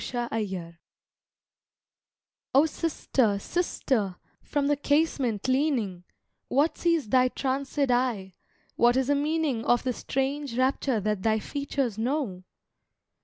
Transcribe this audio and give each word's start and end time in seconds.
The 0.11 0.29
Vision 0.31 0.79
"O 2.55 2.65
SISTER, 2.65 3.37
sister, 3.37 4.15
from 4.41 4.65
the 4.65 4.75
casement 4.75 5.47
leaning, 5.47 6.05
What 6.47 6.75
sees 6.79 7.07
thy 7.07 7.27
tranced 7.27 7.77
eye, 7.77 8.33
what 8.75 8.97
is 8.97 9.09
the 9.09 9.15
meaning 9.15 9.63
Of 9.63 9.83
the 9.83 9.93
strange 9.93 10.57
rapture 10.57 10.99
that 11.01 11.21
thy 11.21 11.37
features 11.37 11.99
know?" 11.99 12.43